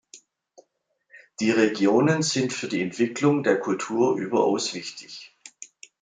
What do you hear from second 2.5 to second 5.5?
für die Entwicklung der Kultur überaus wichtig.